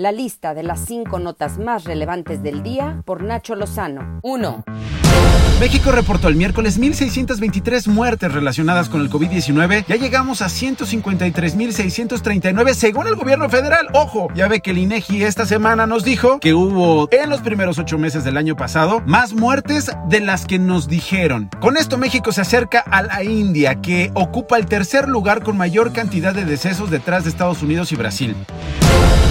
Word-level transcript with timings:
La 0.00 0.12
lista 0.12 0.54
de 0.54 0.62
las 0.62 0.86
cinco 0.86 1.18
notas 1.18 1.58
más 1.58 1.84
relevantes 1.84 2.42
del 2.42 2.62
día 2.62 3.02
por 3.04 3.22
Nacho 3.22 3.54
Lozano. 3.54 4.18
1. 4.22 4.64
México 5.60 5.92
reportó 5.92 6.28
el 6.28 6.36
miércoles 6.36 6.80
1.623 6.80 7.86
muertes 7.86 8.32
relacionadas 8.32 8.88
con 8.88 9.02
el 9.02 9.10
COVID-19. 9.10 9.84
Ya 9.86 9.96
llegamos 9.96 10.40
a 10.40 10.46
153.639 10.46 12.72
según 12.72 13.08
el 13.08 13.14
gobierno 13.14 13.50
federal. 13.50 13.88
Ojo, 13.92 14.28
ya 14.34 14.48
ve 14.48 14.60
que 14.60 14.70
el 14.70 14.78
INEGI 14.78 15.24
esta 15.24 15.44
semana 15.44 15.86
nos 15.86 16.02
dijo 16.02 16.40
que 16.40 16.54
hubo 16.54 17.10
en 17.12 17.28
los 17.28 17.42
primeros 17.42 17.78
ocho 17.78 17.98
meses 17.98 18.24
del 18.24 18.38
año 18.38 18.56
pasado 18.56 19.02
más 19.04 19.34
muertes 19.34 19.90
de 20.08 20.20
las 20.20 20.46
que 20.46 20.58
nos 20.58 20.88
dijeron. 20.88 21.50
Con 21.60 21.76
esto 21.76 21.98
México 21.98 22.32
se 22.32 22.40
acerca 22.40 22.80
a 22.80 23.02
la 23.02 23.22
India, 23.22 23.82
que 23.82 24.10
ocupa 24.14 24.56
el 24.56 24.64
tercer 24.64 25.10
lugar 25.10 25.42
con 25.42 25.58
mayor 25.58 25.92
cantidad 25.92 26.32
de 26.32 26.46
decesos 26.46 26.90
detrás 26.90 27.24
de 27.24 27.30
Estados 27.30 27.62
Unidos 27.62 27.92
y 27.92 27.96
Brasil. 27.96 28.34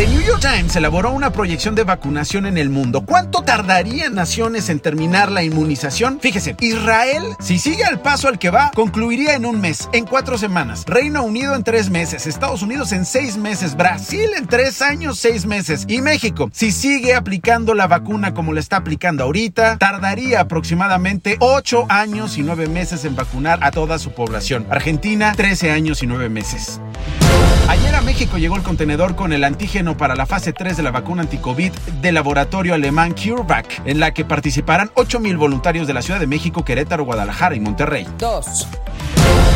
The 0.00 0.06
New 0.06 0.22
York 0.22 0.40
Times 0.40 0.74
elaboró 0.76 1.12
una 1.12 1.30
proyección 1.30 1.74
de 1.74 1.84
vacunación 1.84 2.46
en 2.46 2.56
el 2.56 2.70
mundo. 2.70 3.04
¿Cuánto 3.04 3.42
tardarían 3.42 4.14
naciones 4.14 4.70
en 4.70 4.80
terminar 4.80 5.30
la 5.30 5.42
inmunización? 5.42 6.20
Fíjese, 6.20 6.56
Israel, 6.60 7.22
si 7.38 7.58
sigue 7.58 7.82
el 7.90 7.98
paso 7.98 8.28
al 8.28 8.38
que 8.38 8.48
va, 8.48 8.70
concluiría 8.74 9.34
en 9.34 9.44
un 9.44 9.60
mes, 9.60 9.90
en 9.92 10.06
cuatro 10.06 10.38
semanas. 10.38 10.84
Reino 10.86 11.22
Unido 11.22 11.54
en 11.54 11.64
tres 11.64 11.90
meses, 11.90 12.26
Estados 12.26 12.62
Unidos 12.62 12.92
en 12.92 13.04
seis 13.04 13.36
meses, 13.36 13.76
Brasil 13.76 14.30
en 14.38 14.46
tres 14.46 14.80
años, 14.80 15.18
seis 15.18 15.44
meses. 15.44 15.84
Y 15.86 16.00
México, 16.00 16.48
si 16.54 16.72
sigue 16.72 17.14
aplicando 17.14 17.74
la 17.74 17.86
vacuna 17.86 18.32
como 18.32 18.54
la 18.54 18.60
está 18.60 18.76
aplicando 18.76 19.24
ahorita, 19.24 19.76
tardaría 19.76 20.40
aproximadamente 20.40 21.36
ocho 21.40 21.84
años 21.90 22.38
y 22.38 22.42
nueve 22.42 22.68
meses 22.68 23.04
en 23.04 23.16
vacunar 23.16 23.58
a 23.62 23.70
toda 23.70 23.98
su 23.98 24.12
población. 24.12 24.66
Argentina, 24.70 25.34
13 25.36 25.72
años 25.72 26.02
y 26.02 26.06
nueve 26.06 26.30
meses. 26.30 26.80
Ayer 27.68 27.94
a 27.94 28.00
México 28.00 28.38
llegó 28.38 28.56
el 28.56 28.62
contenedor 28.62 29.14
con 29.14 29.32
el 29.32 29.44
antígeno 29.44 29.96
para 29.96 30.16
la 30.16 30.26
fase 30.26 30.52
3 30.52 30.76
de 30.76 30.82
la 30.82 30.90
vacuna 30.90 31.22
anticovid 31.22 31.72
del 32.00 32.14
laboratorio 32.14 32.74
alemán 32.74 33.14
CureVac, 33.14 33.82
en 33.84 34.00
la 34.00 34.12
que 34.12 34.24
participarán 34.24 34.90
8.000 34.94 35.36
voluntarios 35.38 35.86
de 35.86 35.94
la 35.94 36.02
Ciudad 36.02 36.20
de 36.20 36.26
México, 36.26 36.64
Querétaro, 36.64 37.04
Guadalajara 37.04 37.54
y 37.54 37.60
Monterrey. 37.60 38.06
2. 38.18 38.66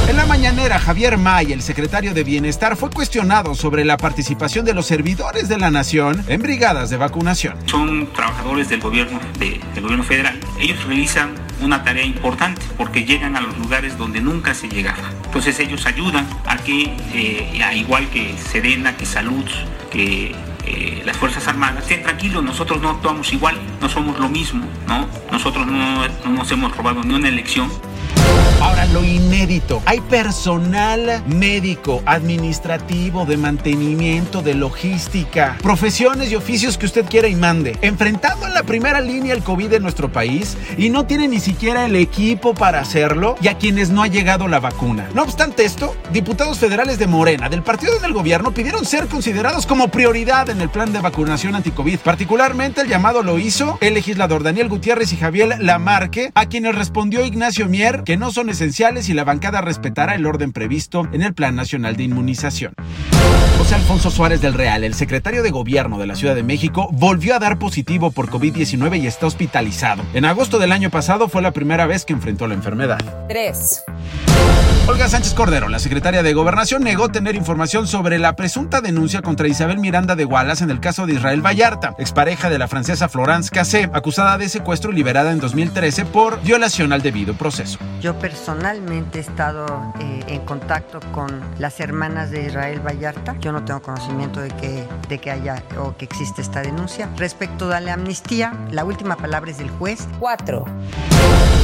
En 0.08 0.16
la 0.16 0.26
mañanera, 0.26 0.78
Javier 0.78 1.16
May, 1.16 1.52
el 1.52 1.62
secretario 1.62 2.12
de 2.12 2.24
Bienestar, 2.24 2.76
fue 2.76 2.90
cuestionado 2.90 3.54
sobre 3.54 3.84
la 3.84 3.96
participación 3.96 4.64
de 4.64 4.74
los 4.74 4.86
servidores 4.86 5.48
de 5.48 5.58
la 5.58 5.70
nación 5.70 6.22
en 6.28 6.42
brigadas 6.42 6.90
de 6.90 6.98
vacunación. 6.98 7.56
Son 7.66 8.06
trabajadores 8.12 8.68
del 8.68 8.80
gobierno, 8.80 9.18
de- 9.38 9.60
del 9.74 9.82
gobierno 9.82 10.04
federal. 10.04 10.38
Ellos 10.60 10.84
realizan 10.84 11.34
una 11.60 11.82
tarea 11.82 12.04
importante 12.04 12.60
porque 12.76 13.04
llegan 13.04 13.34
a 13.36 13.40
los 13.40 13.56
lugares 13.58 13.96
donde 13.96 14.20
nunca 14.20 14.54
se 14.54 14.68
llegaba. 14.68 15.10
Entonces 15.24 15.58
ellos 15.58 15.86
ayudan 15.86 16.26
a 16.46 16.58
que, 16.58 16.94
eh, 17.14 17.72
igual 17.74 18.06
que 18.10 18.34
Sedena, 18.52 18.96
que 18.96 19.06
Salud, 19.06 19.44
que 19.90 20.34
eh, 20.66 21.02
las 21.04 21.16
Fuerzas 21.16 21.46
Armadas, 21.48 21.82
estén 21.82 22.02
tranquilos, 22.02 22.42
nosotros 22.42 22.80
no 22.80 22.90
actuamos 22.90 23.32
igual, 23.32 23.56
no 23.82 23.88
somos 23.88 24.18
lo 24.18 24.28
mismo, 24.30 24.66
¿no? 24.86 25.06
Nosotros 25.30 25.66
no, 25.66 26.06
no 26.24 26.30
nos 26.30 26.50
hemos 26.52 26.74
robado 26.76 27.02
ni 27.04 27.14
una 27.14 27.28
elección. 27.28 27.70
Ahora, 28.60 28.86
lo 28.86 29.04
inédito. 29.04 29.82
Hay 29.84 30.00
personal 30.00 31.22
médico, 31.26 32.02
administrativo, 32.06 33.26
de 33.26 33.36
mantenimiento, 33.36 34.40
de 34.40 34.54
logística, 34.54 35.56
profesiones 35.62 36.30
y 36.30 36.36
oficios 36.36 36.78
que 36.78 36.86
usted 36.86 37.04
quiera 37.04 37.28
y 37.28 37.34
mande, 37.34 37.76
enfrentando 37.82 38.46
en 38.46 38.54
la 38.54 38.62
primera 38.62 39.00
línea 39.00 39.34
el 39.34 39.42
COVID 39.42 39.72
en 39.74 39.82
nuestro 39.82 40.10
país 40.10 40.56
y 40.78 40.88
no 40.88 41.04
tiene 41.06 41.28
ni 41.28 41.40
siquiera 41.40 41.84
el 41.84 41.96
equipo 41.96 42.54
para 42.54 42.80
hacerlo 42.80 43.36
y 43.40 43.48
a 43.48 43.58
quienes 43.58 43.90
no 43.90 44.02
ha 44.02 44.06
llegado 44.06 44.48
la 44.48 44.60
vacuna. 44.60 45.08
No 45.14 45.22
obstante 45.22 45.64
esto, 45.64 45.94
diputados 46.12 46.58
federales 46.58 46.98
de 46.98 47.06
Morena, 47.06 47.48
del 47.48 47.62
partido 47.62 47.98
del 47.98 48.12
gobierno, 48.12 48.52
pidieron 48.52 48.84
ser 48.84 49.08
considerados 49.08 49.66
como 49.66 49.88
prioridad 49.88 50.48
en 50.48 50.60
el 50.60 50.70
plan 50.70 50.92
de 50.92 51.00
vacunación 51.00 51.54
anticovid. 51.54 51.98
Particularmente 51.98 52.80
el 52.80 52.88
llamado 52.88 53.22
lo 53.22 53.38
hizo 53.38 53.78
el 53.80 53.94
legislador 53.94 54.42
Daniel 54.42 54.68
Gutiérrez 54.68 55.12
y 55.12 55.16
Javier 55.16 55.56
Lamarque, 55.60 56.32
a 56.34 56.46
quienes 56.46 56.74
respondió 56.74 57.24
Ignacio 57.24 57.68
Mier 57.68 58.04
que 58.04 58.13
no 58.16 58.30
son 58.30 58.50
esenciales 58.50 59.08
y 59.08 59.14
la 59.14 59.24
bancada 59.24 59.60
respetará 59.60 60.14
el 60.14 60.26
orden 60.26 60.52
previsto 60.52 61.08
en 61.12 61.22
el 61.22 61.34
Plan 61.34 61.56
Nacional 61.56 61.96
de 61.96 62.04
Inmunización. 62.04 62.74
José 63.58 63.76
Alfonso 63.76 64.10
Suárez 64.10 64.40
del 64.40 64.54
Real, 64.54 64.84
el 64.84 64.94
secretario 64.94 65.42
de 65.42 65.50
Gobierno 65.50 65.98
de 65.98 66.06
la 66.06 66.16
Ciudad 66.16 66.34
de 66.34 66.42
México, 66.42 66.88
volvió 66.92 67.34
a 67.34 67.38
dar 67.38 67.58
positivo 67.58 68.10
por 68.10 68.28
COVID-19 68.28 69.02
y 69.02 69.06
está 69.06 69.26
hospitalizado. 69.26 70.02
En 70.12 70.24
agosto 70.24 70.58
del 70.58 70.72
año 70.72 70.90
pasado 70.90 71.28
fue 71.28 71.42
la 71.42 71.52
primera 71.52 71.86
vez 71.86 72.04
que 72.04 72.12
enfrentó 72.12 72.46
la 72.46 72.54
enfermedad. 72.54 72.98
3. 73.28 73.84
Olga 74.86 75.08
Sánchez 75.08 75.32
Cordero, 75.32 75.70
la 75.70 75.78
secretaria 75.78 76.22
de 76.22 76.34
Gobernación, 76.34 76.82
negó 76.82 77.08
tener 77.08 77.36
información 77.36 77.86
sobre 77.86 78.18
la 78.18 78.36
presunta 78.36 78.82
denuncia 78.82 79.22
contra 79.22 79.48
Isabel 79.48 79.78
Miranda 79.78 80.14
de 80.14 80.26
Wallace 80.26 80.62
en 80.62 80.70
el 80.70 80.78
caso 80.78 81.06
de 81.06 81.14
Israel 81.14 81.40
Vallarta, 81.40 81.94
expareja 81.98 82.50
de 82.50 82.58
la 82.58 82.68
francesa 82.68 83.08
Florence 83.08 83.50
Cassé, 83.50 83.88
acusada 83.94 84.36
de 84.36 84.48
secuestro 84.50 84.92
y 84.92 84.94
liberada 84.94 85.32
en 85.32 85.40
2013 85.40 86.04
por 86.04 86.38
violación 86.42 86.92
al 86.92 87.00
debido 87.00 87.32
proceso. 87.32 87.78
Yo 88.02 88.18
personalmente 88.18 89.18
he 89.18 89.22
estado 89.22 89.64
eh, 90.00 90.20
en 90.26 90.42
contacto 90.44 91.00
con 91.12 91.40
las 91.58 91.80
hermanas 91.80 92.30
de 92.30 92.44
Israel 92.46 92.80
Vallarta. 92.86 93.36
Yo 93.40 93.52
no 93.52 93.64
tengo 93.64 93.80
conocimiento 93.80 94.40
de 94.40 94.50
que, 94.50 94.86
de 95.08 95.18
que 95.18 95.30
haya 95.30 95.62
o 95.78 95.96
que 95.96 96.04
existe 96.04 96.42
esta 96.42 96.60
denuncia. 96.60 97.08
Respecto 97.16 97.72
a 97.72 97.80
la 97.80 97.94
amnistía, 97.94 98.52
la 98.70 98.84
última 98.84 99.16
palabra 99.16 99.50
es 99.50 99.56
del 99.56 99.70
juez. 99.70 100.06
4. 100.20 100.64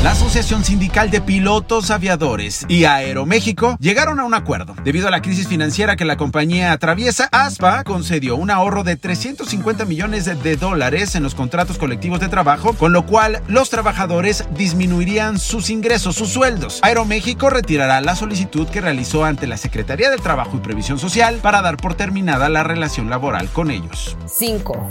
La 0.03 0.13
Asociación 0.13 0.65
Sindical 0.65 1.11
de 1.11 1.21
Pilotos 1.21 1.91
Aviadores 1.91 2.65
y 2.69 2.85
Aeroméxico 2.85 3.77
llegaron 3.81 4.19
a 4.19 4.25
un 4.25 4.33
acuerdo. 4.33 4.75
Debido 4.83 5.09
a 5.09 5.11
la 5.11 5.21
crisis 5.21 5.47
financiera 5.47 5.95
que 5.95 6.07
la 6.07 6.17
compañía 6.17 6.73
atraviesa, 6.73 7.29
ASPA 7.33 7.85
concedió 7.85 8.37
un 8.37 8.51
ahorro 8.51 8.83
de 8.83 8.97
350 8.97 9.85
millones 9.85 10.25
de 10.25 10.57
dólares 10.57 11.17
en 11.17 11.23
los 11.23 11.35
contratos 11.35 11.77
colectivos 11.77 12.19
de 12.19 12.31
trabajo, 12.31 12.73
con 12.73 12.95
lo 12.95 13.05
cual 13.05 13.43
los 13.47 13.69
trabajadores 13.69 14.47
disminuirían 14.57 15.39
sus 15.39 15.69
ingresos, 15.69 16.17
sus 16.17 16.31
sueldos. 16.31 16.81
Aeroméxico 16.81 17.51
retirará 17.51 18.01
la 18.01 18.17
solicitud 18.17 18.69
que 18.69 18.81
realizó 18.81 19.27
ante 19.27 19.47
la 19.47 19.59
Secretaría 19.59 20.09
del 20.09 20.23
Trabajo 20.23 20.57
y 20.57 20.61
Previsión 20.61 20.99
Social 20.99 21.41
para 21.43 21.61
dar 21.61 21.77
por 21.77 21.95
terminada 21.95 22.49
la 22.49 22.63
relación 22.63 23.11
laboral 23.11 23.51
con 23.51 23.71
ellos. 23.71 24.17
5. 24.25 24.91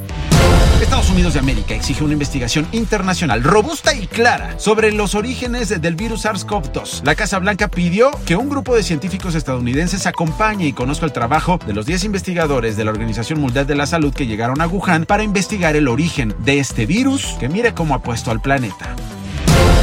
Estados 0.81 1.09
Unidos 1.09 1.33
de 1.33 1.39
América 1.39 1.75
exige 1.75 2.03
una 2.03 2.13
investigación 2.13 2.67
internacional 2.71 3.43
robusta 3.43 3.93
y 3.93 4.07
clara 4.07 4.57
sobre 4.57 4.91
los 4.91 5.13
orígenes 5.13 5.81
del 5.81 5.95
virus 5.95 6.25
SARS-CoV-2. 6.25 7.03
La 7.03 7.15
Casa 7.15 7.37
Blanca 7.39 7.67
pidió 7.67 8.11
que 8.25 8.35
un 8.35 8.49
grupo 8.49 8.75
de 8.75 8.83
científicos 8.83 9.35
estadounidenses 9.35 10.07
acompañe 10.07 10.65
y 10.67 10.73
conozca 10.73 11.05
el 11.05 11.11
trabajo 11.11 11.59
de 11.65 11.73
los 11.73 11.85
10 11.85 12.05
investigadores 12.05 12.77
de 12.77 12.85
la 12.85 12.91
Organización 12.91 13.39
Mundial 13.39 13.67
de 13.67 13.75
la 13.75 13.85
Salud 13.85 14.13
que 14.13 14.25
llegaron 14.25 14.61
a 14.61 14.67
Wuhan 14.67 15.05
para 15.05 15.23
investigar 15.23 15.75
el 15.75 15.87
origen 15.87 16.33
de 16.39 16.59
este 16.59 16.85
virus 16.85 17.35
que 17.39 17.49
mire 17.49 17.73
cómo 17.73 17.93
ha 17.93 18.01
puesto 18.01 18.31
al 18.31 18.41
planeta. 18.41 18.95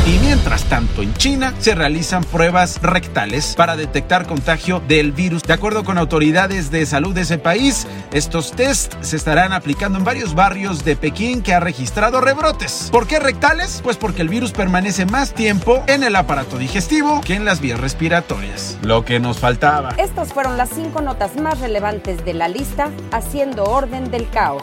Y 0.07 0.21
mientras 0.21 0.63
tanto, 0.67 1.03
en 1.03 1.13
China 1.15 1.53
se 1.59 1.75
realizan 1.75 2.23
pruebas 2.23 2.81
rectales 2.81 3.55
para 3.57 3.77
detectar 3.77 4.25
contagio 4.25 4.81
del 4.87 5.11
virus. 5.11 5.43
De 5.43 5.53
acuerdo 5.53 5.83
con 5.83 5.99
autoridades 5.99 6.71
de 6.71 6.87
salud 6.87 7.13
de 7.13 7.23
ese 7.23 7.39
país, 7.39 7.89
estos 8.13 8.53
test 8.53 8.95
se 9.01 9.17
estarán 9.17 9.53
aplicando 9.53 9.99
en 9.99 10.05
varios 10.05 10.37
barrios 10.37 10.85
de 10.85 10.95
Pekín 10.95 11.43
que 11.43 11.55
ha 11.55 11.59
registrado 11.59 12.21
rebrotes. 12.21 12.89
¿Por 12.93 13.09
qué 13.09 13.19
rectales? 13.19 13.81
Pues 13.83 13.97
porque 13.97 14.23
el 14.23 14.29
virus 14.29 14.53
permanece 14.53 15.07
más 15.07 15.35
tiempo 15.35 15.83
en 15.89 16.05
el 16.05 16.15
aparato 16.15 16.57
digestivo 16.57 17.21
que 17.23 17.35
en 17.35 17.45
las 17.45 17.61
vías 17.61 17.81
respiratorias. 17.81 18.79
Lo 18.83 19.05
que 19.05 19.19
nos 19.19 19.39
faltaba. 19.39 19.89
Estas 19.99 20.33
fueron 20.33 20.57
las 20.57 20.69
cinco 20.69 21.01
notas 21.01 21.35
más 21.35 21.59
relevantes 21.59 22.25
de 22.25 22.33
la 22.33 22.47
lista, 22.47 22.93
haciendo 23.11 23.65
orden 23.65 24.13
del 24.13 24.31
caos. 24.31 24.63